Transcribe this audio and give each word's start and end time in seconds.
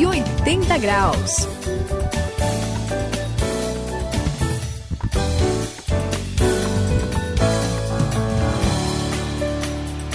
180 0.00 0.78
graus. 0.78 1.46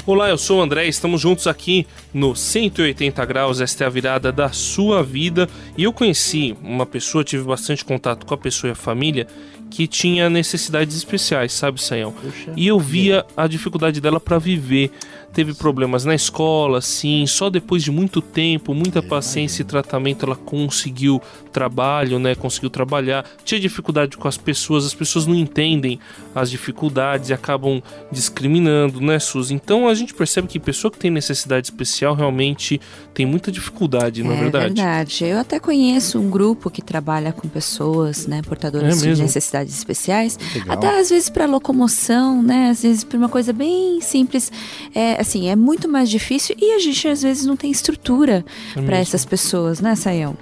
Olá, 0.07 0.29
eu 0.29 0.37
sou 0.37 0.59
o 0.59 0.61
André, 0.61 0.85
estamos 0.85 1.19
juntos 1.19 1.47
aqui 1.47 1.87
no 2.13 2.35
180 2.35 3.25
graus, 3.25 3.59
esta 3.59 3.85
é 3.85 3.87
a 3.87 3.89
virada 3.89 4.31
da 4.31 4.49
sua 4.49 5.01
vida. 5.01 5.49
E 5.75 5.83
eu 5.83 5.91
conheci 5.91 6.55
uma 6.61 6.85
pessoa, 6.85 7.23
tive 7.23 7.43
bastante 7.43 7.83
contato 7.83 8.23
com 8.23 8.35
a 8.35 8.37
pessoa 8.37 8.69
e 8.69 8.73
a 8.73 8.75
família 8.75 9.25
que 9.71 9.87
tinha 9.87 10.29
necessidades 10.29 10.95
especiais, 10.95 11.53
sabe, 11.53 11.81
Sayão? 11.81 12.13
E 12.55 12.67
eu 12.67 12.79
via 12.79 13.25
a 13.35 13.47
dificuldade 13.47 13.99
dela 13.99 14.19
para 14.19 14.37
viver 14.37 14.91
teve 15.35 15.53
problemas 15.53 16.05
na 16.05 16.15
escola, 16.15 16.79
sim, 16.79 17.27
só 17.27 17.49
depois 17.49 17.83
de 17.83 17.91
muito 17.91 18.21
tempo, 18.21 18.73
muita 18.73 19.03
paciência 19.03 19.61
e 19.61 19.65
tratamento 19.65 20.25
ela 20.25 20.35
conseguiu 20.37 21.21
trabalho, 21.51 22.17
né? 22.17 22.35
Conseguiu 22.35 22.69
trabalhar. 22.69 23.25
Tinha 23.43 23.59
dificuldade 23.59 24.15
com 24.15 24.29
as 24.29 24.37
pessoas, 24.37 24.85
as 24.85 24.93
pessoas 24.93 25.27
não 25.27 25.35
entendem 25.35 25.99
as 26.33 26.49
dificuldades 26.49 27.29
e 27.29 27.33
acabam 27.33 27.83
discriminando, 28.09 29.01
né, 29.01 29.19
Suzy? 29.19 29.53
Então 29.53 29.89
a 29.89 29.93
gente 29.95 30.13
percebe 30.13 30.47
que 30.47 30.59
pessoa 30.59 30.91
que 30.91 30.97
tem 30.97 31.09
necessidade 31.09 31.67
especial 31.67 32.13
realmente 32.13 32.79
tem 33.13 33.25
muita 33.25 33.51
dificuldade, 33.51 34.23
não 34.23 34.31
é, 34.31 34.35
é 34.35 34.39
verdade? 34.39 34.65
É 34.65 34.67
verdade. 34.67 35.25
Eu 35.25 35.39
até 35.39 35.59
conheço 35.59 36.19
um 36.19 36.29
grupo 36.29 36.69
que 36.69 36.81
trabalha 36.81 37.31
com 37.31 37.47
pessoas, 37.47 38.27
né, 38.27 38.41
portadoras 38.41 39.03
é 39.03 39.13
de 39.13 39.21
necessidades 39.21 39.75
especiais, 39.75 40.37
Legal. 40.53 40.77
até 40.77 40.99
às 40.99 41.09
vezes 41.09 41.29
para 41.29 41.45
locomoção, 41.45 42.41
né, 42.41 42.69
às 42.69 42.83
vezes 42.83 43.03
para 43.03 43.17
uma 43.17 43.29
coisa 43.29 43.51
bem 43.53 43.99
simples. 44.01 44.51
É, 44.93 45.19
assim, 45.19 45.47
é 45.47 45.55
muito 45.55 45.87
mais 45.87 46.09
difícil 46.09 46.55
e 46.59 46.73
a 46.73 46.79
gente 46.79 47.07
às 47.07 47.21
vezes 47.21 47.45
não 47.45 47.55
tem 47.55 47.71
estrutura 47.71 48.45
é 48.75 48.81
para 48.81 48.97
essas 48.97 49.25
pessoas, 49.25 49.79
né, 49.79 49.95
Sayão? 49.95 50.37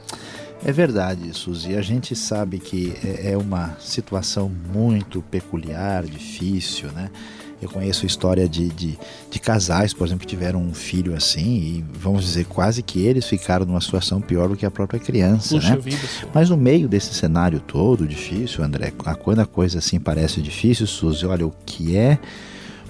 É 0.66 0.72
verdade, 0.72 1.34
Suzy. 1.38 1.76
A 1.76 1.82
gente 1.82 2.16
sabe 2.16 2.58
que 2.58 2.94
é, 3.04 3.32
é 3.34 3.38
uma 3.38 3.76
situação 3.82 4.50
muito 4.74 5.22
peculiar, 5.22 6.06
difícil, 6.06 6.90
né? 6.94 7.10
Eu 7.64 7.70
conheço 7.70 8.06
a 8.06 8.08
história 8.08 8.48
de, 8.48 8.70
de, 8.70 8.98
de, 9.30 9.40
casais, 9.40 9.94
por 9.94 10.06
exemplo, 10.06 10.22
que 10.22 10.28
tiveram 10.28 10.62
um 10.62 10.74
filho 10.74 11.16
assim, 11.16 11.56
e 11.56 11.86
vamos 11.94 12.24
dizer, 12.24 12.46
quase 12.46 12.84
que 12.84 13.06
eles 13.06 13.26
ficaram 13.26 13.66
numa 13.66 13.82
situação 13.82 14.20
pior 14.22 14.50
do 14.50 14.56
que 14.56 14.66
a 14.66 14.72
própria 14.72 15.00
criança, 15.00 15.56
Puxa 15.56 15.76
né? 15.76 15.82
Vida, 15.82 16.08
Mas 16.34 16.50
no 16.50 16.58
meio 16.58 16.88
desse 16.88 17.14
cenário 17.14 17.60
todo 17.60 18.08
difícil, 18.08 18.64
André, 18.64 18.92
quando 19.20 19.40
a 19.40 19.46
coisa 19.46 19.80
assim 19.80 20.00
parece 20.00 20.42
difícil, 20.42 20.86
Suzy, 20.86 21.26
olha, 21.26 21.46
o 21.46 21.54
que 21.66 21.96
é 21.96 22.20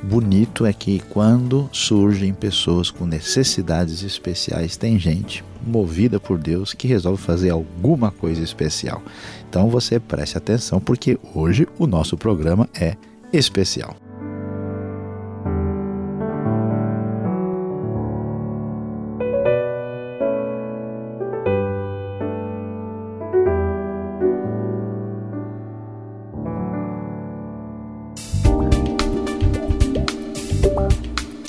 bonito 0.04 0.66
é 0.66 0.74
que 0.74 1.00
quando 1.10 1.70
surgem 1.72 2.34
pessoas 2.34 2.92
com 2.92 3.06
necessidades 3.06 4.04
especiais, 4.04 4.76
tem 4.76 5.00
gente 5.00 5.44
movida 5.66 6.20
por 6.20 6.38
Deus 6.38 6.74
que 6.74 6.88
resolve 6.88 7.22
fazer 7.22 7.50
alguma 7.52 8.12
coisa 8.12 8.44
especial. 8.44 9.02
Então 9.50 9.70
você 9.70 10.00
preste 10.00 10.38
atenção 10.38 10.80
porque 10.80 11.18
hoje 11.34 11.68
o 11.80 11.88
nosso 11.88 12.18
programa 12.18 12.68
é 12.74 12.98
especial. 13.32 13.96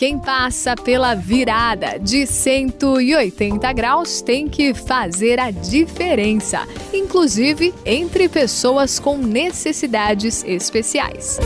Quem 0.06 0.18
passa 0.18 0.76
pela 0.76 1.14
virada 1.14 1.98
de 1.98 2.26
180 2.26 3.72
graus 3.72 4.20
tem 4.20 4.46
que 4.46 4.74
fazer 4.74 5.40
a 5.40 5.50
diferença, 5.50 6.68
inclusive 6.92 7.72
entre 7.86 8.28
pessoas 8.28 8.98
com 8.98 9.16
necessidades 9.16 10.44
especiais. 10.44 11.38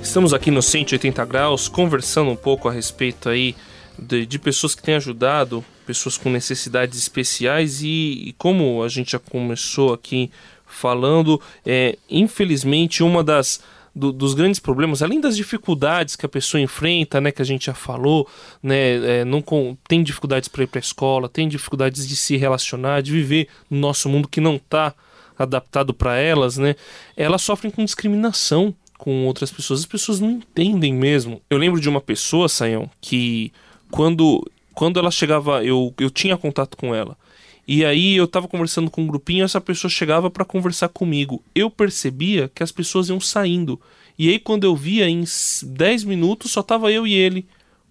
Estamos 0.00 0.32
aqui 0.32 0.52
no 0.52 0.62
180 0.62 1.24
graus 1.24 1.66
conversando 1.66 2.30
um 2.30 2.36
pouco 2.36 2.68
a 2.68 2.72
respeito 2.72 3.28
aí 3.28 3.56
de, 3.98 4.24
de 4.24 4.38
pessoas 4.38 4.72
que 4.76 4.84
têm 4.84 4.94
ajudado 4.94 5.64
pessoas 5.84 6.16
com 6.16 6.30
necessidades 6.30 6.98
especiais 6.98 7.82
e, 7.82 8.28
e 8.28 8.34
como 8.38 8.82
a 8.82 8.88
gente 8.88 9.12
já 9.12 9.18
começou 9.18 9.92
aqui 9.92 10.30
falando. 10.76 11.40
É, 11.64 11.96
infelizmente, 12.08 13.02
uma 13.02 13.24
das 13.24 13.60
do, 13.94 14.12
dos 14.12 14.34
grandes 14.34 14.60
problemas, 14.60 15.02
além 15.02 15.20
das 15.20 15.34
dificuldades 15.34 16.16
que 16.16 16.26
a 16.26 16.28
pessoa 16.28 16.60
enfrenta, 16.60 17.18
né, 17.18 17.32
que 17.32 17.40
a 17.40 17.44
gente 17.44 17.66
já 17.66 17.74
falou, 17.74 18.28
né, 18.62 19.20
é, 19.20 19.24
não 19.24 19.40
com, 19.40 19.74
tem 19.88 20.02
dificuldades 20.02 20.48
para 20.48 20.64
ir 20.64 20.66
para 20.66 20.78
a 20.78 20.80
escola, 20.80 21.30
tem 21.30 21.48
dificuldades 21.48 22.06
de 22.06 22.14
se 22.14 22.36
relacionar, 22.36 23.00
de 23.00 23.10
viver 23.10 23.48
no 23.70 23.78
nosso 23.78 24.06
mundo 24.08 24.28
que 24.28 24.38
não 24.38 24.56
está 24.56 24.94
adaptado 25.38 25.94
para 25.94 26.18
elas, 26.18 26.58
né, 26.58 26.76
elas 27.16 27.40
sofrem 27.40 27.70
com 27.70 27.82
discriminação 27.82 28.74
com 28.98 29.26
outras 29.26 29.50
pessoas. 29.50 29.80
As 29.80 29.86
pessoas 29.86 30.20
não 30.20 30.30
entendem 30.30 30.92
mesmo. 30.92 31.40
Eu 31.50 31.58
lembro 31.58 31.80
de 31.80 31.88
uma 31.88 32.00
pessoa, 32.00 32.48
Sayão, 32.48 32.90
que 33.00 33.52
quando 33.90 34.42
quando 34.74 35.00
ela 35.00 35.10
chegava, 35.10 35.64
eu, 35.64 35.94
eu 35.98 36.10
tinha 36.10 36.36
contato 36.36 36.76
com 36.76 36.94
ela. 36.94 37.16
E 37.66 37.84
aí 37.84 38.14
eu 38.14 38.28
tava 38.28 38.46
conversando 38.46 38.90
com 38.90 39.02
um 39.02 39.06
grupinho, 39.06 39.44
essa 39.44 39.60
pessoa 39.60 39.90
chegava 39.90 40.30
para 40.30 40.44
conversar 40.44 40.88
comigo. 40.88 41.42
Eu 41.54 41.68
percebia 41.68 42.50
que 42.54 42.62
as 42.62 42.70
pessoas 42.70 43.08
iam 43.08 43.18
saindo. 43.18 43.80
E 44.18 44.28
aí 44.28 44.38
quando 44.38 44.64
eu 44.64 44.76
via 44.76 45.08
em 45.08 45.24
10 45.62 46.04
minutos 46.04 46.52
só 46.52 46.62
tava 46.62 46.92
eu 46.92 47.06
e 47.06 47.14
ele 47.14 47.46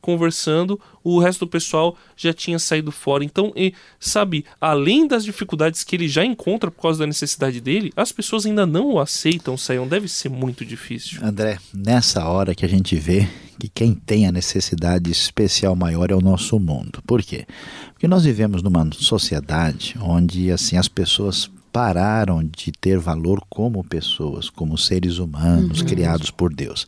conversando, 0.05 0.79
o 1.03 1.19
resto 1.19 1.45
do 1.45 1.49
pessoal 1.49 1.97
já 2.15 2.31
tinha 2.31 2.59
saído 2.59 2.91
fora. 2.91 3.23
Então, 3.23 3.51
e, 3.55 3.73
sabe, 3.99 4.45
além 4.61 5.07
das 5.07 5.25
dificuldades 5.25 5.83
que 5.83 5.95
ele 5.95 6.07
já 6.07 6.23
encontra 6.23 6.69
por 6.69 6.79
causa 6.79 6.99
da 6.99 7.07
necessidade 7.07 7.59
dele, 7.59 7.91
as 7.95 8.11
pessoas 8.11 8.45
ainda 8.45 8.67
não 8.67 8.93
o 8.93 8.99
aceitam, 8.99 9.57
Saião. 9.57 9.87
Deve 9.87 10.07
ser 10.07 10.29
muito 10.29 10.63
difícil. 10.63 11.25
André, 11.25 11.57
nessa 11.73 12.23
hora 12.29 12.53
que 12.53 12.63
a 12.63 12.69
gente 12.69 12.95
vê 12.95 13.27
que 13.59 13.67
quem 13.67 13.95
tem 13.95 14.27
a 14.27 14.31
necessidade 14.31 15.09
especial 15.09 15.75
maior 15.75 16.11
é 16.11 16.15
o 16.15 16.21
nosso 16.21 16.59
mundo. 16.59 17.01
Por 17.07 17.23
quê? 17.23 17.47
Porque 17.93 18.07
nós 18.07 18.25
vivemos 18.25 18.61
numa 18.61 18.87
sociedade 18.93 19.95
onde 19.99 20.51
assim 20.51 20.77
as 20.77 20.87
pessoas 20.87 21.49
pararam 21.75 22.41
de 22.41 22.71
ter 22.71 22.97
valor 22.97 23.41
como 23.49 23.83
pessoas, 23.83 24.49
como 24.49 24.77
seres 24.77 25.17
humanos 25.17 25.81
uhum. 25.81 25.85
criados 25.85 26.31
por 26.31 26.53
Deus. 26.53 26.87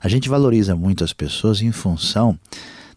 A 0.00 0.08
gente 0.08 0.28
valoriza 0.28 0.74
muito 0.74 1.04
as 1.04 1.12
pessoas 1.12 1.62
em 1.62 1.70
função 1.70 2.36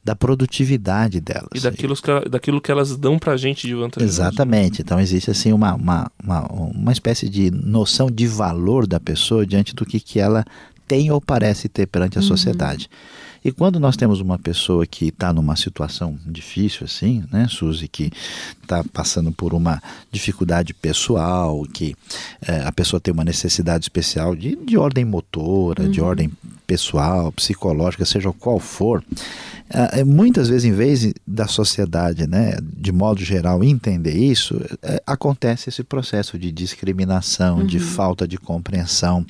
da 0.04 0.16
produtividade 0.16 1.22
delas. 1.22 1.50
E 1.54 1.60
daquilo 1.60 1.96
que, 1.96 2.28
daquilo 2.28 2.60
que 2.60 2.72
elas 2.72 2.98
dão 2.98 3.20
para 3.20 3.34
a 3.34 3.38
gente 3.38 3.68
de 3.68 3.76
vantagem. 3.76 4.10
Exatamente. 4.10 4.82
Então 4.82 5.00
existe 5.00 5.30
assim 5.30 5.54
uma, 5.54 5.76
uma, 5.76 6.12
uma, 6.24 6.48
uma 6.48 6.92
espécie 6.92 7.30
de 7.30 7.52
noção 7.52 8.10
de 8.10 8.26
valor 8.26 8.88
da 8.88 9.00
pessoa 9.00 9.46
diante 9.46 9.76
do 9.76 9.86
que, 9.86 10.00
que 10.00 10.20
ela 10.20 10.44
tem 10.88 11.12
ou 11.12 11.22
parece 11.22 11.70
ter 11.70 11.86
perante 11.86 12.18
a 12.18 12.22
uhum. 12.22 12.28
sociedade. 12.28 12.90
E 13.48 13.52
quando 13.54 13.80
nós 13.80 13.96
temos 13.96 14.20
uma 14.20 14.38
pessoa 14.38 14.86
que 14.86 15.06
está 15.08 15.32
numa 15.32 15.56
situação 15.56 16.20
difícil 16.26 16.84
assim, 16.84 17.24
né, 17.32 17.48
Suzy, 17.50 17.88
que 17.88 18.12
está 18.62 18.84
passando 18.92 19.32
por 19.32 19.54
uma 19.54 19.82
dificuldade 20.12 20.74
pessoal, 20.74 21.64
que 21.74 21.96
é, 22.46 22.64
a 22.66 22.74
pessoa 22.74 23.00
tem 23.00 23.14
uma 23.14 23.24
necessidade 23.24 23.86
especial 23.86 24.36
de, 24.36 24.54
de 24.54 24.78
ordem 24.78 25.06
motora, 25.06 25.84
uhum. 25.84 25.92
de 25.92 26.02
ordem 26.02 26.30
pessoal, 26.68 27.32
psicológica, 27.32 28.04
seja 28.04 28.34
qual 28.34 28.60
for, 28.60 29.02
é, 29.70 30.04
muitas 30.04 30.48
vezes, 30.48 30.66
em 30.66 30.72
vez 30.72 31.14
da 31.26 31.48
sociedade, 31.48 32.26
né, 32.26 32.58
de 32.62 32.92
modo 32.92 33.22
geral, 33.22 33.64
entender 33.64 34.16
isso, 34.16 34.60
é, 34.82 35.02
acontece 35.06 35.70
esse 35.70 35.84
processo 35.84 36.38
de 36.40 36.52
discriminação, 36.52 37.60
uhum. 37.60 37.66
de 37.66 37.80
falta 37.80 38.28
de 38.28 38.38
compreensão. 38.38 39.26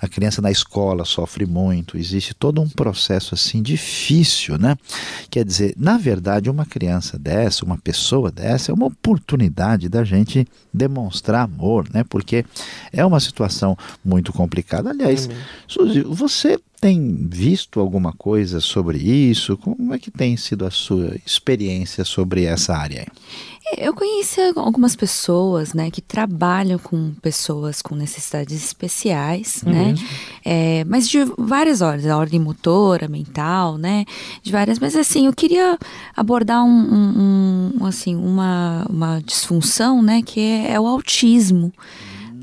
A 0.00 0.08
criança 0.08 0.40
na 0.40 0.50
escola 0.50 1.04
sofre 1.04 1.44
muito, 1.44 1.98
existe 1.98 2.32
todo 2.34 2.62
um 2.62 2.68
processo 2.68 3.34
assim 3.34 3.62
difícil, 3.62 4.58
né? 4.58 4.76
Quer 5.30 5.44
dizer, 5.44 5.74
na 5.76 5.98
verdade, 5.98 6.48
uma 6.48 6.64
criança 6.64 7.18
dessa, 7.18 7.64
uma 7.64 7.76
pessoa 7.76 8.30
dessa, 8.30 8.72
é 8.72 8.74
uma 8.74 8.86
oportunidade 8.86 9.88
da 9.88 10.02
gente 10.02 10.46
demonstrar 10.72 11.42
amor, 11.42 11.86
né? 11.92 12.04
Porque 12.08 12.44
é 12.92 13.04
uma 13.04 13.20
situação 13.20 13.76
muito 14.04 14.32
complicada. 14.32 14.90
Aliás. 14.90 15.28
Suzy, 15.68 16.02
você 16.02 16.58
tem 16.84 17.26
visto 17.30 17.80
alguma 17.80 18.12
coisa 18.12 18.60
sobre 18.60 18.98
isso? 18.98 19.56
Como 19.56 19.94
é 19.94 19.98
que 19.98 20.10
tem 20.10 20.36
sido 20.36 20.66
a 20.66 20.70
sua 20.70 21.16
experiência 21.24 22.04
sobre 22.04 22.44
essa 22.44 22.76
área? 22.76 23.06
Eu 23.78 23.94
conheci 23.94 24.38
algumas 24.54 24.94
pessoas, 24.94 25.72
né, 25.72 25.90
que 25.90 26.02
trabalham 26.02 26.78
com 26.78 27.14
pessoas 27.22 27.80
com 27.80 27.94
necessidades 27.94 28.62
especiais, 28.62 29.62
uhum. 29.64 29.72
né, 29.72 29.94
é, 30.44 30.84
mas 30.84 31.08
de 31.08 31.24
várias 31.38 31.80
ordens, 31.80 32.06
a 32.06 32.18
ordem 32.18 32.38
motora, 32.38 33.08
mental, 33.08 33.78
né, 33.78 34.04
de 34.42 34.52
várias. 34.52 34.78
Mas 34.78 34.94
assim, 34.94 35.24
eu 35.24 35.32
queria 35.32 35.78
abordar 36.14 36.62
um, 36.66 36.68
um, 36.68 37.72
um 37.80 37.86
assim 37.86 38.14
uma, 38.14 38.84
uma 38.90 39.22
disfunção, 39.22 40.02
né, 40.02 40.20
que 40.20 40.38
é, 40.38 40.72
é 40.72 40.78
o 40.78 40.86
autismo 40.86 41.72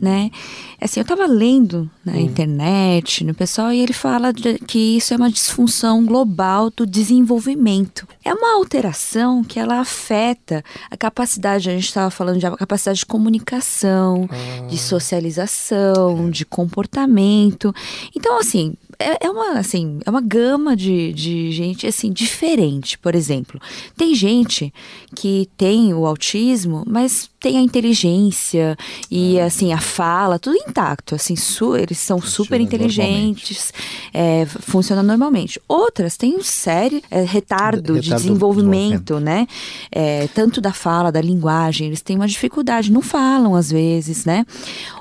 né? 0.01 0.31
Assim, 0.81 0.99
eu 0.99 1.03
estava 1.03 1.27
lendo 1.27 1.87
na 2.03 2.13
uhum. 2.13 2.19
internet, 2.19 3.23
no 3.23 3.35
pessoal, 3.35 3.71
e 3.71 3.79
ele 3.79 3.93
fala 3.93 4.33
de, 4.33 4.57
que 4.57 4.97
isso 4.97 5.13
é 5.13 5.17
uma 5.17 5.29
disfunção 5.29 6.03
global 6.03 6.71
do 6.71 6.87
desenvolvimento. 6.87 8.07
É 8.25 8.33
uma 8.33 8.55
alteração 8.55 9.43
que 9.43 9.59
ela 9.59 9.79
afeta 9.79 10.63
a 10.89 10.97
capacidade, 10.97 11.69
a 11.69 11.73
gente 11.73 11.85
estava 11.85 12.09
falando 12.09 12.39
de 12.39 12.57
capacidade 12.57 12.99
de 12.99 13.05
comunicação, 13.05 14.27
ah. 14.31 14.67
de 14.67 14.77
socialização, 14.79 16.31
de 16.31 16.45
comportamento. 16.45 17.71
Então, 18.15 18.39
assim, 18.39 18.75
é, 19.01 19.25
é, 19.25 19.29
uma, 19.29 19.59
assim, 19.59 19.99
é 20.05 20.09
uma 20.09 20.21
gama 20.21 20.75
de, 20.75 21.11
de 21.13 21.51
gente, 21.51 21.87
assim, 21.87 22.11
diferente. 22.11 22.97
Por 22.97 23.15
exemplo, 23.15 23.59
tem 23.97 24.13
gente 24.13 24.71
que 25.15 25.49
tem 25.57 25.93
o 25.93 26.05
autismo, 26.05 26.83
mas 26.87 27.29
tem 27.39 27.57
a 27.57 27.61
inteligência 27.61 28.77
e, 29.09 29.39
assim, 29.39 29.73
a 29.73 29.79
fala, 29.79 30.37
tudo 30.37 30.57
intacto, 30.71 31.15
assim, 31.15 31.35
su, 31.35 31.75
eles 31.75 31.97
são 31.97 32.19
Funciona 32.19 32.35
super 32.35 32.62
inteligentes, 32.62 33.73
é, 34.13 34.45
funcionam 34.45 35.03
normalmente. 35.03 35.62
Outras 35.68 36.18
têm 36.18 36.35
um 36.35 36.44
sério 36.44 37.01
é, 37.12 37.21
retardo, 37.21 37.94
retardo, 37.94 38.00
de 38.00 38.09
desenvolvimento, 38.09 39.19
né? 39.19 39.47
É, 39.91 40.27
tanto 40.33 40.59
da 40.62 40.73
fala, 40.73 41.12
da 41.12 41.21
linguagem, 41.21 41.88
eles 41.88 42.01
têm 42.01 42.15
uma 42.15 42.27
dificuldade, 42.27 42.91
não 42.91 43.01
falam 43.01 43.56
às 43.56 43.69
vezes, 43.69 44.25
né? 44.25 44.45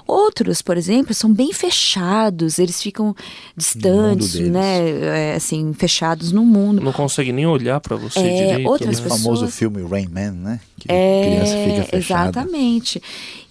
Outros, 0.07 0.61
por 0.61 0.77
exemplo, 0.77 1.15
são 1.15 1.33
bem 1.33 1.53
fechados, 1.53 2.59
eles 2.59 2.83
ficam 2.83 3.15
distantes, 3.57 4.35
né? 4.35 5.31
É, 5.31 5.35
assim, 5.37 5.73
fechados 5.73 6.33
no 6.33 6.45
mundo. 6.45 6.83
Não 6.83 6.93
consegue 6.93 7.31
nem 7.31 7.47
olhar 7.47 7.81
para 7.81 7.95
você 7.95 8.19
é, 8.19 8.47
direito. 8.47 8.69
Outras 8.69 8.99
né? 8.99 9.03
pessoas... 9.05 9.23
famoso 9.23 9.47
filme 9.47 9.87
Rain 9.89 10.09
Man, 10.09 10.33
né? 10.33 10.61
Que 10.81 10.91
é, 10.91 11.23
criança 11.23 11.53
fica 11.53 11.85
fechada. 11.85 12.31
Exatamente. 12.31 13.01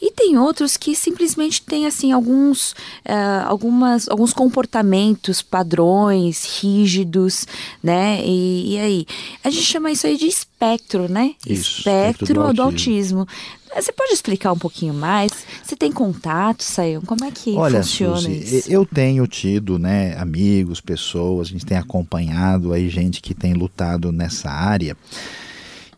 E 0.02 0.12
tem 0.12 0.38
outros 0.38 0.76
que 0.76 0.96
simplesmente 0.96 1.62
têm 1.62 1.86
assim 1.86 2.09
alguns, 2.12 2.72
uh, 3.06 3.46
algumas, 3.46 4.08
alguns 4.10 4.34
comportamentos, 4.34 5.42
padrões 5.42 6.62
rígidos, 6.62 7.46
né? 7.84 8.22
E, 8.26 8.76
e, 8.76 8.80
aí 8.80 9.06
a 9.44 9.50
gente 9.50 9.66
chama 9.66 9.92
isso 9.92 10.08
aí 10.08 10.18
de 10.18 10.28
espectro, 10.28 11.10
né? 11.10 11.36
Isso, 11.46 11.80
espectro, 11.80 12.24
espectro 12.26 12.48
do, 12.48 12.54
do 12.54 12.62
autismo. 12.62 13.28
Você 13.76 13.92
pode 13.92 14.14
explicar 14.14 14.52
um 14.52 14.58
pouquinho 14.58 14.94
mais? 14.94 15.32
Você 15.64 15.76
tem 15.76 15.92
contato, 15.92 16.64
Sayão? 16.64 17.02
Como 17.02 17.24
é 17.24 17.32
que 17.32 17.56
Olha, 17.56 17.84
funciona 17.84 18.18
Suzy, 18.18 18.58
isso? 18.58 18.72
Eu 18.72 18.86
tenho 18.86 19.28
tido, 19.28 19.78
né, 19.78 20.18
amigos, 20.18 20.82
pessoas, 20.82 21.50
a 21.50 21.52
gente 21.52 21.66
tem 21.66 21.78
acompanhado 21.78 22.74
aí 22.74 22.90
gente 22.90 23.22
que 23.22 23.34
tem 23.34 23.54
lutado 23.54 24.12
nessa 24.12 24.50
área. 24.50 24.98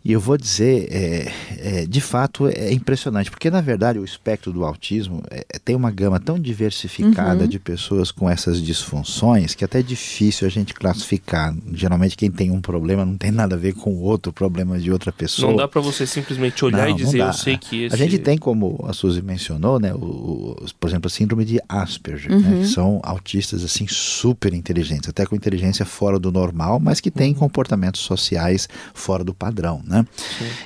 E 0.04 0.12
eu 0.12 0.20
vou 0.20 0.36
dizer, 0.36 0.88
é, 0.92 1.32
é, 1.60 1.86
de 1.86 2.02
fato, 2.02 2.48
é 2.48 2.74
impressionante, 2.74 3.30
porque 3.30 3.52
na 3.52 3.62
verdade 3.62 4.00
o 4.00 4.04
espectro 4.04 4.52
do 4.52 4.66
autismo 4.66 5.22
é, 5.30 5.46
é 5.48 5.60
tem 5.60 5.76
uma 5.76 5.92
gama 5.92 6.20
tão 6.20 6.40
diversificada 6.40 7.44
uhum. 7.44 7.48
de 7.48 7.60
pessoas 7.60 8.12
com 8.12 8.28
essas 8.28 8.62
disfunções 8.62 9.54
que 9.54 9.64
até 9.64 9.80
é 9.80 9.84
difícil 9.84 10.48
a 10.48 10.50
gente 10.50 10.74
classificar. 10.74 11.56
Geralmente 11.74 12.18
quem 12.18 12.32
tem 12.32 12.50
um 12.50 12.62
problema 12.62 13.06
não 13.06 13.16
tem 13.16 13.32
nada 13.32 13.56
a 13.56 13.58
ver 13.58 13.74
com 13.74 13.92
o 13.92 14.02
outro 14.02 14.34
problema 14.34 14.80
de 14.80 14.92
outra 14.92 15.12
pessoa. 15.12 15.52
Não 15.52 15.58
dá 15.58 15.68
para 15.68 15.82
você 15.82 16.08
simplesmente 16.08 16.66
olhar 16.66 16.88
não, 16.88 16.96
e 16.96 16.96
dizer, 16.96 17.20
eu 17.20 17.34
sei 17.34 17.58
que 17.58 17.84
esse... 17.84 17.94
A 17.94 17.98
gente 17.98 18.18
tem, 18.18 18.38
como 18.38 18.84
a 18.88 18.94
Suzy 18.94 19.22
mencionou, 19.22 19.80
né, 19.80 19.94
o, 19.94 19.98
o 19.98 20.66
por 20.80 20.90
exemplo, 20.90 21.08
a 21.08 21.10
síndrome 21.12 21.46
de 21.46 21.60
Asperger, 21.70 22.32
né, 22.32 22.38
uhum. 22.38 22.42
né, 22.42 22.62
que 22.62 22.68
são 22.68 23.00
autistas 23.04 23.64
assim 23.64 23.86
super 23.88 24.54
inteligentes, 24.54 25.10
até 25.10 25.28
com 25.28 25.36
inteligência 25.36 25.86
fora 25.86 26.18
do 26.18 26.32
normal, 26.32 26.80
mas 26.80 27.00
que 27.00 27.12
têm 27.12 27.34
uhum. 27.34 27.40
comportamentos 27.40 28.02
sociais 28.02 28.68
fora 28.96 29.24
do 29.24 29.34
padrão 29.34 29.82
né? 29.92 30.06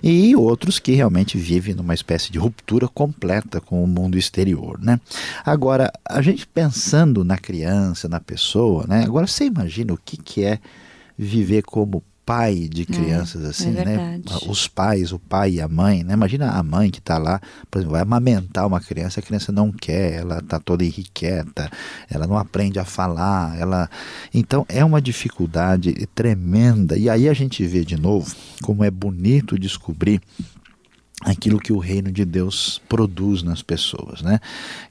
E 0.01 0.36
outros 0.36 0.80
que 0.80 0.94
realmente 0.94 1.38
vivem 1.38 1.74
numa 1.74 1.94
espécie 1.94 2.31
de 2.31 2.38
ruptura 2.38 2.88
completa 2.88 3.60
com 3.60 3.83
o 3.83 3.88
mundo 3.88 4.18
exterior, 4.18 4.80
né? 4.80 5.00
Agora, 5.44 5.92
a 6.07 6.22
gente 6.22 6.45
pensando 6.45 7.24
na 7.24 7.38
criança, 7.38 8.07
na 8.07 8.19
pessoa, 8.19 8.86
né? 8.88 9.04
Agora 9.04 9.25
você 9.25 9.45
imagina 9.45 9.94
o 9.94 9.98
que, 9.98 10.16
que 10.16 10.44
é 10.44 10.60
viver 11.18 11.63
como 11.63 12.04
pai 12.25 12.68
de 12.69 12.81
é, 12.81 12.86
crianças 12.86 13.45
é, 13.45 13.48
assim, 13.48 13.77
é 13.77 13.86
né? 13.86 14.22
Os 14.48 14.68
pais, 14.68 15.12
o 15.12 15.19
pai 15.19 15.51
e 15.51 15.62
a 15.62 15.68
mãe, 15.68 16.04
né? 16.04 16.13
Imagina 16.13 16.50
a 16.50 16.63
mãe 16.63 16.89
que 16.89 17.00
está 17.00 17.18
lá, 17.18 17.39
por 17.69 17.80
exemplo, 17.80 17.94
vai 17.94 18.01
amamentar 18.01 18.66
uma 18.66 18.81
criança, 18.81 19.19
a 19.19 19.24
criança 19.24 19.51
não 19.51 19.72
quer, 19.72 20.13
ela 20.13 20.39
está 20.39 20.60
toda 20.60 20.83
irrequieta, 20.83 21.69
ela 22.10 22.25
não 22.25 22.38
aprende 22.38 22.80
a 22.80 22.86
falar, 22.86 23.57
ela 23.60 23.89
então 24.33 24.66
é 24.68 24.83
uma 24.83 25.01
dificuldade 25.01 25.94
tremenda. 26.16 26.98
E 26.98 27.10
aí 27.10 27.30
a 27.30 27.33
gente 27.33 27.66
vê 27.66 27.86
de 27.86 27.95
novo 27.95 28.36
como 28.63 28.83
é 28.83 28.89
bonito 28.89 29.60
descobrir 29.60 30.22
aquilo 31.21 31.59
que 31.59 31.71
o 31.71 31.79
reino 31.79 32.12
de 32.12 32.25
Deus 32.25 32.81
produz 32.89 33.41
nas 33.41 33.62
pessoas, 33.62 34.21
né? 34.21 34.39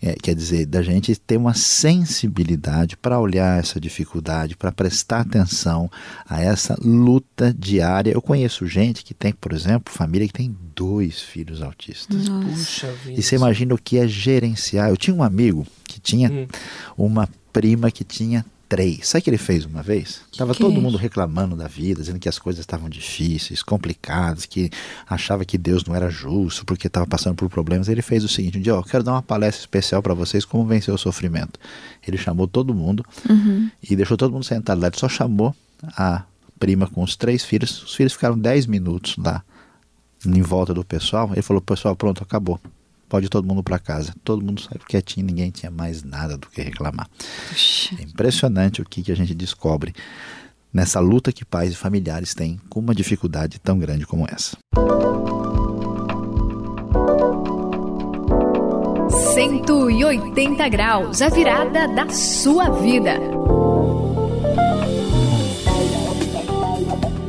É, 0.00 0.14
quer 0.14 0.34
dizer, 0.34 0.66
da 0.66 0.82
gente 0.82 1.14
ter 1.16 1.36
uma 1.36 1.54
sensibilidade 1.54 2.96
para 2.96 3.20
olhar 3.20 3.58
essa 3.58 3.78
dificuldade, 3.78 4.56
para 4.56 4.72
prestar 4.72 5.20
atenção 5.20 5.90
a 6.26 6.40
essa 6.40 6.76
luta 6.82 7.54
diária. 7.56 8.10
Eu 8.10 8.22
conheço 8.22 8.66
gente 8.66 9.04
que 9.04 9.12
tem, 9.12 9.32
por 9.32 9.52
exemplo, 9.52 9.92
família 9.92 10.26
que 10.26 10.32
tem 10.32 10.56
dois 10.74 11.20
filhos 11.20 11.60
autistas. 11.60 12.28
Puxa 12.28 12.90
vida. 13.04 13.20
E 13.20 13.22
você 13.22 13.36
imagina 13.36 13.74
o 13.74 13.78
que 13.78 13.98
é 13.98 14.08
gerenciar. 14.08 14.88
Eu 14.88 14.96
tinha 14.96 15.14
um 15.14 15.22
amigo 15.22 15.66
que 15.84 16.00
tinha 16.00 16.30
hum. 16.30 16.46
uma 16.96 17.28
prima 17.52 17.90
que 17.90 18.02
tinha 18.02 18.44
Sabe 19.02 19.20
o 19.20 19.24
que 19.24 19.30
ele 19.30 19.38
fez 19.38 19.64
uma 19.64 19.82
vez? 19.82 20.22
Tava 20.36 20.52
que? 20.52 20.60
todo 20.60 20.80
mundo 20.80 20.96
reclamando 20.96 21.54
da 21.54 21.68
vida, 21.68 22.00
dizendo 22.00 22.18
que 22.18 22.28
as 22.28 22.38
coisas 22.38 22.60
estavam 22.60 22.88
difíceis, 22.88 23.62
complicadas, 23.62 24.46
que 24.46 24.70
achava 25.08 25.44
que 25.44 25.56
Deus 25.56 25.84
não 25.84 25.94
era 25.94 26.10
justo 26.10 26.64
porque 26.64 26.86
estava 26.86 27.06
passando 27.06 27.36
por 27.36 27.48
problemas. 27.48 27.88
Ele 27.88 28.02
fez 28.02 28.24
o 28.24 28.28
seguinte: 28.28 28.58
um 28.58 28.60
dia, 28.60 28.74
ó, 28.74 28.78
eu 28.80 28.84
quero 28.84 29.04
dar 29.04 29.12
uma 29.12 29.22
palestra 29.22 29.60
especial 29.60 30.02
para 30.02 30.14
vocês 30.14 30.44
como 30.44 30.66
vencer 30.66 30.92
o 30.92 30.98
sofrimento. 30.98 31.58
Ele 32.06 32.16
chamou 32.16 32.46
todo 32.46 32.74
mundo 32.74 33.04
uhum. 33.28 33.70
e 33.82 33.94
deixou 33.94 34.16
todo 34.16 34.32
mundo 34.32 34.44
sentado 34.44 34.80
lá. 34.80 34.88
Ele 34.88 34.98
só 34.98 35.08
chamou 35.08 35.54
a 35.96 36.24
prima 36.58 36.86
com 36.86 37.02
os 37.02 37.16
três 37.16 37.44
filhos. 37.44 37.82
Os 37.82 37.94
filhos 37.94 38.12
ficaram 38.12 38.38
dez 38.38 38.66
minutos 38.66 39.16
lá 39.16 39.44
em 40.26 40.42
volta 40.42 40.74
do 40.74 40.84
pessoal. 40.84 41.30
Ele 41.32 41.42
falou: 41.42 41.60
pessoal, 41.60 41.94
pronto, 41.94 42.22
acabou 42.22 42.60
pode 43.08 43.26
ir 43.26 43.28
todo 43.28 43.46
mundo 43.46 43.62
para 43.62 43.78
casa. 43.78 44.14
Todo 44.24 44.44
mundo 44.44 44.60
saiu 44.60 44.80
quietinho, 44.88 45.26
ninguém 45.26 45.50
tinha 45.50 45.70
mais 45.70 46.02
nada 46.02 46.36
do 46.36 46.48
que 46.48 46.62
reclamar. 46.62 47.08
Puxa. 47.48 47.94
É 47.98 48.02
impressionante 48.02 48.82
o 48.82 48.84
que, 48.84 49.02
que 49.02 49.12
a 49.12 49.16
gente 49.16 49.34
descobre 49.34 49.94
nessa 50.72 50.98
luta 50.98 51.32
que 51.32 51.44
pais 51.44 51.72
e 51.72 51.76
familiares 51.76 52.34
têm 52.34 52.60
com 52.68 52.80
uma 52.80 52.94
dificuldade 52.94 53.60
tão 53.60 53.78
grande 53.78 54.06
como 54.06 54.26
essa. 54.28 54.56
180 59.34 60.68
graus, 60.68 61.22
a 61.22 61.28
virada 61.28 61.88
da 61.88 62.08
sua 62.08 62.70
vida. 62.70 63.43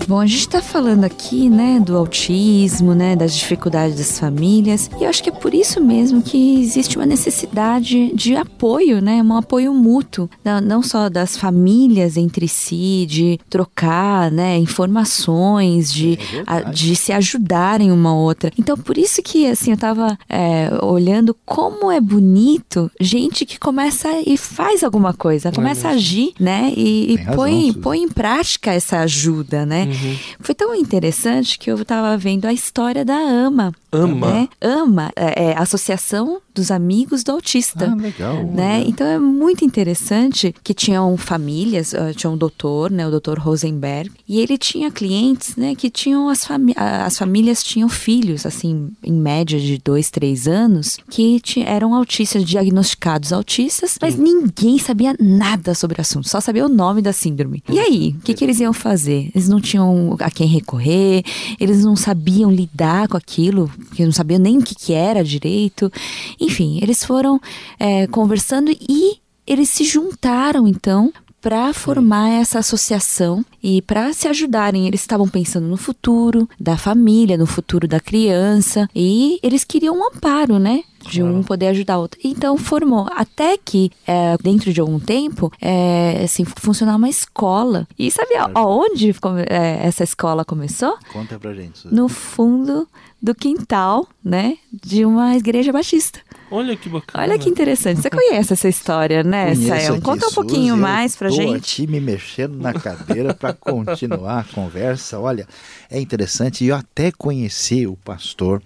Bom, 0.08 0.20
a 0.20 0.28
gente 0.28 0.42
está 0.42 0.62
falando 0.62 1.04
aqui, 1.04 1.50
né, 1.50 1.80
do 1.80 1.98
autismo, 1.98 2.94
né, 2.94 3.16
das 3.16 3.36
dificuldades 3.36 3.98
das 3.98 4.20
famílias, 4.20 4.90
e 5.00 5.04
eu 5.04 5.10
acho 5.10 5.24
que 5.24 5.30
é 5.30 5.34
por 5.34 5.54
isso 5.54 5.82
mesmo 5.82 6.22
que 6.22 6.62
existe 6.62 6.96
uma 6.96 7.08
necessidade 7.08 8.12
de 8.14 8.36
apoio, 8.36 9.02
né, 9.02 9.22
um 9.24 9.36
apoio 9.36 9.74
mútuo, 9.74 10.30
não 10.64 10.84
só 10.84 11.10
das 11.10 11.36
famílias 11.36 12.18
entre 12.18 12.48
si, 12.48 13.08
de 13.10 13.40
trocar, 13.50 14.30
né, 14.32 14.58
informações, 14.58 15.92
de, 15.92 16.14
é 16.14 16.44
a, 16.46 16.60
de 16.62 16.96
se 16.96 17.12
ajudarem 17.12 17.92
uma 17.92 18.14
outra. 18.16 18.52
Então, 18.60 18.78
por 18.78 19.00
isso 19.00 19.24
que, 19.24 19.48
assim, 19.48 19.72
eu 19.72 19.76
estava 19.76 20.16
é, 20.30 20.70
olhando 20.84 21.36
como 21.46 21.92
é 21.92 22.00
bonito 22.00 22.92
gente 23.00 23.44
que 23.44 23.58
começa 23.58 24.10
e 24.26 24.38
faz 24.38 24.84
alguma 24.84 25.14
coisa, 25.14 25.52
começa 25.52 25.88
a 25.88 25.92
agir, 25.92 26.34
né, 26.40 26.72
e, 26.78 27.14
e 27.16 27.26
põe, 27.36 27.74
põe 27.74 28.04
em 28.04 28.10
prática 28.10 28.72
essa 28.72 29.00
ajuda, 29.00 29.66
né. 29.66 29.86
Uhum. 29.86 29.95
Foi 30.40 30.56
tão 30.56 30.74
interessante 30.76 31.58
que 31.58 31.72
eu 31.72 31.76
estava 31.76 32.18
vendo 32.18 32.46
a 32.46 32.54
história 32.54 33.04
da 33.04 33.16
AMA. 33.16 33.74
AMA? 33.92 34.32
Né? 34.32 34.50
AMA, 34.62 35.12
é, 35.16 35.46
é 35.46 35.58
Associação 35.58 36.42
dos 36.56 36.72
amigos 36.72 37.24
do 37.24 37.34
autista. 37.34 37.92
Ah, 37.92 37.96
legal. 37.96 38.44
Né? 38.46 38.84
Então 38.88 39.06
é 39.06 39.20
muito 39.20 39.66
interessante 39.66 40.56
que 40.64 40.74
tinham 40.74 41.16
famílias, 41.18 41.94
uh, 41.94 42.14
tinha 42.16 42.32
um 42.32 42.38
doutor, 42.38 42.90
né, 42.90 43.06
o 43.06 43.12
doutor 43.12 43.38
Rosenberg, 43.38 44.10
e 44.28 44.40
ele 44.40 44.58
tinha 44.58 44.90
clientes, 44.90 45.58
né, 45.58 45.76
que 45.76 45.90
tinham 45.90 46.30
as, 46.30 46.46
fami 46.46 46.74
as 46.78 47.18
famílias 47.18 47.62
tinham 47.62 47.90
filhos, 47.90 48.46
assim, 48.46 48.90
em 49.04 49.12
média 49.12 49.60
de 49.60 49.78
dois, 49.78 50.10
três 50.10 50.48
anos, 50.48 50.98
que 51.10 51.42
eram 51.66 51.94
autistas, 51.94 52.46
diagnosticados 52.46 53.34
autistas, 53.34 53.98
mas 54.02 54.16
ninguém 54.16 54.80
sabia 54.80 55.16
nada 55.20 55.76
sobre 55.76 55.98
o 55.98 56.02
assunto, 56.02 56.30
só 56.30 56.40
sabia 56.40 56.66
o 56.66 56.70
nome 56.70 57.02
da 57.02 57.12
síndrome. 57.12 57.64
E 57.70 57.80
aí, 57.80 58.16
o 58.18 58.22
que, 58.22 58.34
que 58.34 58.44
eles 58.44 58.60
iam 58.60 58.74
fazer? 58.74 59.30
Eles 59.36 59.50
não 59.50 59.60
tinham 59.60 59.85
a 60.20 60.30
quem 60.30 60.48
recorrer, 60.48 61.24
eles 61.60 61.84
não 61.84 61.96
sabiam 61.96 62.52
lidar 62.52 63.08
com 63.08 63.18
aquilo, 63.18 63.70
que 63.94 64.06
não 64.06 64.12
sabiam 64.12 64.40
nem 64.40 64.58
o 64.58 64.64
que, 64.64 64.76
que 64.76 64.94
era 64.94 65.24
direito. 65.24 65.92
Enfim, 66.40 66.80
eles 66.82 67.04
foram 67.04 67.40
é, 67.80 68.08
conversando 68.08 68.72
e 68.72 69.18
eles 69.46 69.70
se 69.70 69.84
juntaram 69.84 70.68
então 70.68 71.14
para 71.46 71.72
formar 71.74 72.32
essa 72.32 72.58
associação 72.58 73.46
e 73.62 73.80
para 73.80 74.12
se 74.14 74.28
ajudarem. 74.28 74.88
Eles 74.88 75.02
estavam 75.02 75.28
pensando 75.28 75.68
no 75.68 75.78
futuro 75.78 76.50
da 76.60 76.76
família, 76.76 77.38
no 77.38 77.46
futuro 77.46 77.88
da 77.88 78.00
criança 78.00 78.90
e 78.96 79.38
eles 79.44 79.64
queriam 79.64 79.96
um 79.96 80.08
amparo, 80.08 80.58
né? 80.58 80.84
de 81.08 81.22
um 81.22 81.44
poder 81.44 81.68
ajudar 81.68 82.00
o 82.00 82.02
outro. 82.02 82.20
Então 82.24 82.58
formou 82.58 83.08
até 83.12 83.58
que 83.58 83.92
é, 84.08 84.36
dentro 84.42 84.74
de 84.74 84.82
algum 84.82 85.00
tempo 85.00 85.52
é, 85.62 86.24
assim 86.24 86.44
funcionar 86.44 86.96
uma 86.96 87.08
escola. 87.08 87.88
E 87.98 88.10
sabe 88.10 88.36
aonde 88.56 89.14
é, 89.48 89.86
essa 89.86 90.04
escola 90.04 90.44
começou? 90.44 90.98
Conta 91.14 91.38
pra 91.38 91.54
gente. 91.54 91.78
Suzy. 91.78 91.94
No 91.94 92.08
fundo 92.10 92.88
do 93.22 93.34
quintal, 93.34 94.08
né, 94.24 94.58
de 94.72 95.06
uma 95.06 95.36
igreja 95.36 95.72
batista. 95.72 96.20
Olha 96.56 96.76
que 96.78 96.88
bacana. 96.88 97.24
Olha 97.24 97.38
que 97.38 97.50
interessante. 97.50 98.02
Você 98.02 98.10
conhece 98.10 98.54
essa 98.54 98.70
história, 98.70 99.24
né, 99.24 99.54
Sayão? 99.56 100.00
Conta 100.00 100.28
um 100.28 100.32
pouquinho 100.32 100.74
Suzy, 100.74 100.82
mais 100.82 101.16
pra 101.16 101.30
gente. 101.30 101.84
aqui 101.84 101.92
me 101.92 102.00
mexendo 102.00 102.56
na 102.56 102.74
cadeira 102.74 103.34
para 103.34 103.54
continuar 103.54 104.40
a 104.40 104.44
conversa. 104.44 105.20
Olha, 105.20 105.46
é 105.90 106.00
interessante 106.00 106.64
e 106.64 106.70
eu 106.70 106.76
até 106.76 107.12
conheci 107.12 107.86
o 107.86 107.96
pastor 107.98 108.62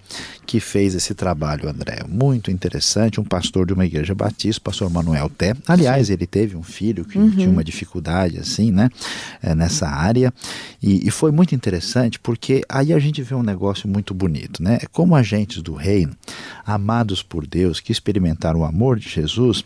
que 0.46 0.60
fez 0.60 0.96
esse 0.96 1.14
trabalho, 1.14 1.70
André. 1.70 2.04
Muito 2.08 2.50
interessante, 2.50 3.20
um 3.20 3.24
pastor 3.24 3.66
de 3.66 3.74
uma 3.74 3.86
igreja 3.86 4.16
batista, 4.16 4.62
pastor 4.62 4.90
Manuel 4.90 5.30
Té. 5.30 5.56
Aliás, 5.68 6.08
Sim. 6.08 6.14
ele 6.14 6.26
teve 6.26 6.56
um 6.56 6.64
filho 6.64 7.06
que 7.06 7.18
uhum. 7.18 7.30
tinha 7.30 7.50
uma 7.50 7.64
dificuldade 7.64 8.40
assim, 8.40 8.72
né, 8.72 8.90
é, 9.42 9.54
nessa 9.54 9.88
área. 9.88 10.34
E, 10.82 11.08
e 11.08 11.12
foi 11.12 11.32
muito 11.32 11.54
interessante 11.54 12.20
porque 12.20 12.64
aí 12.68 12.94
a 12.94 13.00
gente 13.00 13.22
vê 13.22 13.36
um 13.36 13.44
negócio 13.44 13.88
muito 13.88 14.14
bonito, 14.14 14.64
né? 14.64 14.80
Como 14.92 15.16
agentes 15.16 15.62
do 15.62 15.74
reino, 15.74 16.16
amados 16.66 17.22
por 17.22 17.46
Deus, 17.46 17.79
que 17.80 17.92
experimentaram 17.92 18.62
o 18.62 18.66
amor 18.66 18.98
de 19.00 19.10
Jesus, 19.10 19.64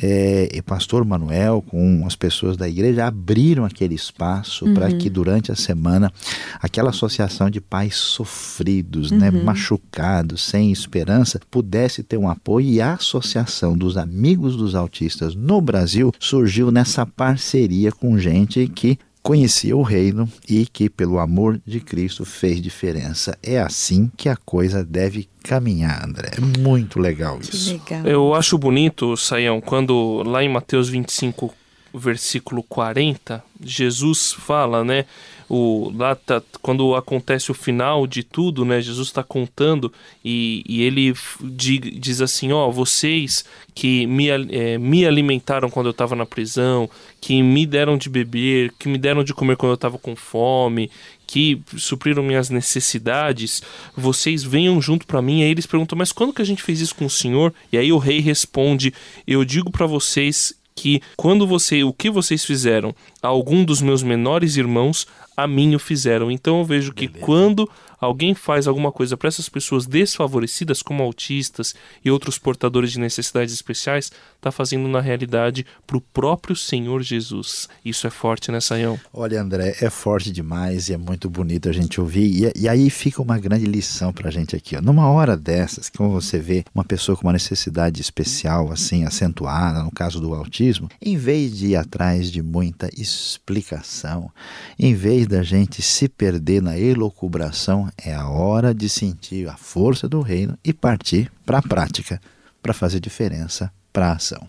é, 0.00 0.48
e 0.52 0.62
pastor 0.62 1.04
Manuel, 1.04 1.62
com 1.66 2.04
as 2.06 2.16
pessoas 2.16 2.56
da 2.56 2.68
igreja, 2.68 3.06
abriram 3.06 3.64
aquele 3.64 3.94
espaço 3.94 4.64
uhum. 4.64 4.74
para 4.74 4.92
que 4.92 5.10
durante 5.10 5.52
a 5.52 5.56
semana 5.56 6.12
aquela 6.60 6.90
associação 6.90 7.50
de 7.50 7.60
pais 7.60 7.96
sofridos, 7.96 9.10
né, 9.10 9.30
uhum. 9.30 9.38
né, 9.38 9.42
machucados, 9.42 10.42
sem 10.42 10.70
esperança, 10.72 11.40
pudesse 11.50 12.02
ter 12.02 12.16
um 12.16 12.28
apoio 12.28 12.68
e 12.68 12.80
a 12.80 12.94
associação 12.94 13.76
dos 13.76 13.96
amigos 13.96 14.56
dos 14.56 14.74
autistas 14.74 15.34
no 15.34 15.60
Brasil 15.60 16.12
surgiu 16.18 16.70
nessa 16.70 17.04
parceria 17.04 17.92
com 17.92 18.18
gente 18.18 18.66
que 18.68 18.98
conhecia 19.22 19.76
o 19.76 19.82
reino 19.82 20.30
e 20.48 20.66
que, 20.66 20.88
pelo 20.88 21.18
amor 21.18 21.60
de 21.66 21.80
Cristo, 21.80 22.24
fez 22.24 22.60
diferença. 22.60 23.36
É 23.42 23.60
assim 23.60 24.10
que 24.16 24.28
a 24.28 24.36
coisa 24.36 24.84
deve 24.84 25.28
caminhar, 25.42 26.04
André. 26.04 26.30
É 26.36 26.60
muito 26.60 26.98
legal 26.98 27.38
isso. 27.40 27.72
Legal. 27.72 28.06
Eu 28.06 28.34
acho 28.34 28.58
bonito, 28.58 29.16
Saião, 29.16 29.60
quando 29.60 30.22
lá 30.24 30.42
em 30.42 30.48
Mateus 30.48 30.88
25, 30.88 31.54
versículo 31.94 32.62
40, 32.62 33.42
Jesus 33.62 34.32
fala, 34.32 34.84
né? 34.84 35.04
O, 35.52 35.92
lá 35.96 36.14
tá, 36.14 36.40
quando 36.62 36.94
acontece 36.94 37.50
o 37.50 37.54
final 37.54 38.06
de 38.06 38.22
tudo, 38.22 38.64
né? 38.64 38.80
Jesus 38.80 39.08
está 39.08 39.24
contando 39.24 39.92
e, 40.24 40.62
e 40.64 40.82
ele 40.82 41.12
diz 41.42 42.20
assim: 42.20 42.52
Ó, 42.52 42.70
vocês 42.70 43.44
que 43.74 44.06
me, 44.06 44.28
é, 44.28 44.78
me 44.78 45.04
alimentaram 45.04 45.68
quando 45.68 45.86
eu 45.86 45.90
estava 45.90 46.14
na 46.14 46.24
prisão, 46.24 46.88
que 47.20 47.42
me 47.42 47.66
deram 47.66 47.98
de 47.98 48.08
beber, 48.08 48.72
que 48.78 48.88
me 48.88 48.96
deram 48.96 49.24
de 49.24 49.34
comer 49.34 49.56
quando 49.56 49.70
eu 49.70 49.74
estava 49.74 49.98
com 49.98 50.14
fome, 50.14 50.88
que 51.26 51.60
supriram 51.76 52.22
minhas 52.22 52.48
necessidades, 52.48 53.60
vocês 53.96 54.44
venham 54.44 54.80
junto 54.80 55.04
para 55.04 55.20
mim. 55.20 55.42
Aí 55.42 55.50
eles 55.50 55.66
perguntam: 55.66 55.98
Mas 55.98 56.12
quando 56.12 56.32
que 56.32 56.42
a 56.42 56.46
gente 56.46 56.62
fez 56.62 56.80
isso 56.80 56.94
com 56.94 57.06
o 57.06 57.10
Senhor? 57.10 57.52
E 57.72 57.76
aí 57.76 57.92
o 57.92 57.98
rei 57.98 58.20
responde: 58.20 58.94
Eu 59.26 59.44
digo 59.44 59.68
para 59.68 59.86
vocês 59.86 60.54
que 60.74 61.02
quando 61.16 61.46
você, 61.46 61.84
o 61.84 61.92
que 61.92 62.08
vocês 62.08 62.44
fizeram 62.44 62.94
a 63.22 63.28
algum 63.28 63.64
dos 63.64 63.82
meus 63.82 64.02
menores 64.02 64.56
irmãos, 64.56 65.06
a 65.42 65.46
mim 65.46 65.74
o 65.74 65.78
fizeram. 65.78 66.30
Então 66.30 66.58
eu 66.58 66.64
vejo 66.64 66.92
que 66.92 67.06
Beleza. 67.06 67.26
quando 67.26 67.68
alguém 68.00 68.34
faz 68.34 68.66
alguma 68.66 68.90
coisa 68.90 69.16
para 69.16 69.28
essas 69.28 69.48
pessoas 69.48 69.86
desfavorecidas, 69.86 70.82
como 70.82 71.02
autistas 71.02 71.74
e 72.04 72.10
outros 72.10 72.38
portadores 72.38 72.92
de 72.92 72.98
necessidades 72.98 73.52
especiais, 73.52 74.10
está 74.36 74.50
fazendo 74.50 74.88
na 74.88 75.00
realidade 75.00 75.66
para 75.86 75.98
o 75.98 76.00
próprio 76.00 76.56
Senhor 76.56 77.02
Jesus. 77.02 77.68
Isso 77.84 78.06
é 78.06 78.10
forte, 78.10 78.50
né, 78.50 78.60
Saião? 78.60 78.98
Olha, 79.12 79.40
André, 79.40 79.76
é 79.80 79.90
forte 79.90 80.32
demais 80.32 80.88
e 80.88 80.94
é 80.94 80.96
muito 80.96 81.28
bonito 81.28 81.68
a 81.68 81.72
gente 81.72 82.00
ouvir. 82.00 82.52
E, 82.56 82.62
e 82.62 82.68
aí 82.68 82.88
fica 82.88 83.20
uma 83.20 83.38
grande 83.38 83.66
lição 83.66 84.12
para 84.12 84.28
a 84.28 84.32
gente 84.32 84.56
aqui. 84.56 84.76
Ó. 84.76 84.80
Numa 84.80 85.10
hora 85.10 85.36
dessas, 85.36 85.90
como 85.90 86.10
você 86.10 86.38
vê 86.38 86.64
uma 86.74 86.84
pessoa 86.84 87.16
com 87.16 87.26
uma 87.26 87.32
necessidade 87.34 88.00
especial, 88.00 88.72
assim, 88.72 89.04
acentuada, 89.04 89.82
no 89.82 89.90
caso 89.90 90.20
do 90.20 90.34
autismo, 90.34 90.88
em 91.02 91.16
vez 91.16 91.56
de 91.56 91.68
ir 91.68 91.76
atrás 91.76 92.30
de 92.30 92.42
muita 92.42 92.88
explicação, 92.96 94.30
em 94.78 94.94
vez 94.94 95.26
da 95.30 95.44
gente 95.44 95.80
se 95.80 96.08
perder 96.08 96.60
na 96.60 96.76
elocubração, 96.76 97.88
é 97.96 98.12
a 98.12 98.28
hora 98.28 98.74
de 98.74 98.88
sentir 98.88 99.48
a 99.48 99.56
força 99.56 100.08
do 100.08 100.20
reino 100.20 100.58
e 100.64 100.72
partir 100.72 101.30
para 101.46 101.58
a 101.58 101.62
prática 101.62 102.20
para 102.60 102.74
fazer 102.74 102.98
diferença 102.98 103.72
para 103.92 104.08
a 104.08 104.12
ação. 104.14 104.46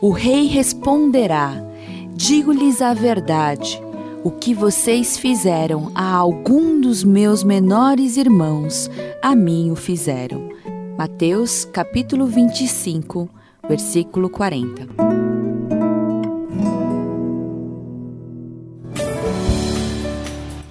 O 0.00 0.10
rei 0.10 0.46
responderá: 0.46 1.52
Digo-lhes 2.14 2.80
a 2.80 2.94
verdade. 2.94 3.80
O 4.24 4.30
que 4.30 4.54
vocês 4.54 5.18
fizeram 5.18 5.92
a 5.94 6.14
algum 6.14 6.80
dos 6.80 7.04
meus 7.04 7.44
menores 7.44 8.16
irmãos, 8.16 8.90
a 9.22 9.36
mim 9.36 9.70
o 9.70 9.76
fizeram. 9.76 10.48
Mateus 10.96 11.66
capítulo 11.66 12.26
25, 12.26 13.28
versículo 13.68 14.30
40. 14.30 15.33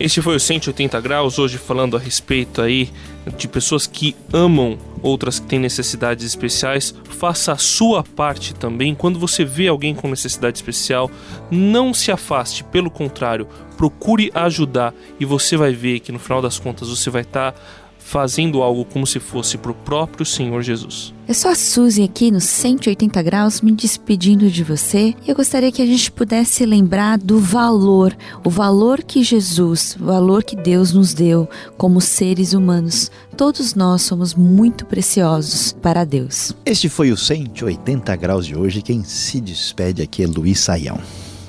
Este 0.03 0.22
foi 0.22 0.36
o 0.36 0.39
180 0.39 1.00
graus, 1.00 1.39
hoje 1.39 1.57
falando 1.57 1.95
a 1.95 2.00
respeito 2.00 2.62
aí 2.62 2.91
de 3.38 3.48
pessoas 3.48 3.88
que 3.88 4.13
amam 4.33 4.77
outras 5.01 5.39
que 5.39 5.48
têm 5.48 5.60
necessidades 5.60 6.25
especiais. 6.25 6.93
Faça 7.05 7.53
a 7.53 7.57
sua 7.57 8.03
parte 8.03 8.53
também. 8.53 8.93
Quando 8.93 9.17
você 9.17 9.45
vê 9.45 9.69
alguém 9.69 9.95
com 9.95 10.10
necessidade 10.10 10.57
especial, 10.57 11.10
não 11.50 11.93
se 11.93 12.12
afaste, 12.12 12.65
pelo 12.65 12.91
contrário, 12.91 13.48
procure 13.77 14.29
ajudar 14.36 14.93
e 15.22 15.24
você 15.24 15.55
vai 15.55 15.72
ver 15.72 16.01
que 16.01 16.12
no 16.12 16.19
final 16.19 16.41
das 16.41 16.60
contas 16.60 16.89
você 16.89 17.10
vai 17.10 17.22
estar 17.22 17.53
tá 17.53 17.62
fazendo 18.03 18.62
algo 18.62 18.86
como 18.86 19.07
se 19.07 19.19
fosse 19.19 19.57
para 19.57 19.72
o 19.72 19.75
próprio 19.75 20.25
Senhor 20.25 20.62
Jesus. 20.62 21.13
Eu 21.27 21.33
sou 21.33 21.50
a 21.50 21.55
Suzy 21.55 22.03
aqui 22.03 22.29
no 22.29 22.41
180 22.41 23.22
graus 23.24 23.62
me 23.62 23.72
despedindo 23.72 24.50
de 24.50 24.63
você 24.63 25.15
e 25.25 25.29
eu 25.29 25.36
gostaria 25.36 25.72
que 25.72 25.81
a 25.81 25.86
gente 25.86 26.12
pudesse 26.12 26.65
lembrar 26.65 27.17
do 27.17 27.39
valor, 27.39 28.15
o 28.43 28.50
valor 28.50 29.01
que 29.01 29.24
Jesus, 29.24 29.95
o 30.00 30.05
valor 30.05 30.43
que 30.43 30.55
Deus 30.55 30.91
nos 30.91 31.13
deu 31.13 31.50
como 31.77 32.01
seres 32.01 32.53
humanos. 32.53 33.10
Todos 33.38 33.74
nós 33.74 34.01
somos 34.01 34.36
muito 34.36 34.86
preciosos 34.86 35.74
para 35.81 36.03
Deus. 36.03 36.53
Este 36.65 36.89
foi 36.89 37.12
o 37.12 37.17
180 37.17 38.15
graus 38.17 38.45
de 38.45 38.55
hoje. 38.55 38.81
Quem 38.81 39.03
se 39.03 39.39
despede 39.39 40.01
aqui 40.01 40.24
é 40.24 40.27
Luiz 40.27 40.60
Saião. 40.60 41.00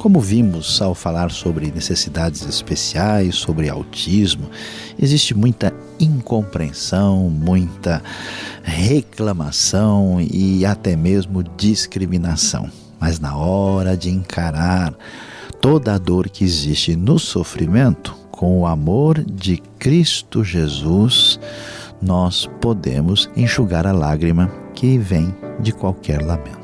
Como 0.05 0.21
vimos 0.21 0.83
ao 0.83 0.95
falar 0.95 1.31
sobre 1.31 1.71
necessidades 1.71 2.47
especiais, 2.47 3.37
sobre 3.37 3.71
autismo, 3.71 4.51
existe 4.99 5.33
muita 5.33 5.73
incompreensão, 5.99 7.31
muita 7.31 8.03
reclamação 8.63 10.19
e 10.21 10.67
até 10.67 10.95
mesmo 10.95 11.43
discriminação. 11.43 12.71
Mas 13.01 13.19
na 13.19 13.35
hora 13.35 13.97
de 13.97 14.11
encarar 14.11 14.93
toda 15.59 15.95
a 15.95 15.99
dor 15.99 16.29
que 16.29 16.45
existe 16.45 16.95
no 16.95 17.19
sofrimento, 17.19 18.15
com 18.31 18.61
o 18.61 18.67
amor 18.67 19.25
de 19.25 19.57
Cristo 19.79 20.45
Jesus, 20.45 21.41
nós 22.03 22.47
podemos 22.61 23.31
enxugar 23.35 23.87
a 23.87 23.93
lágrima 23.93 24.53
que 24.75 24.99
vem 24.99 25.35
de 25.61 25.73
qualquer 25.73 26.21
lamento. 26.21 26.64